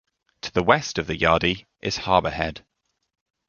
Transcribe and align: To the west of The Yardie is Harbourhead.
To 0.41 0.51
the 0.51 0.63
west 0.63 0.97
of 0.97 1.05
The 1.05 1.15
Yardie 1.15 1.67
is 1.79 1.99
Harbourhead. 1.99 2.63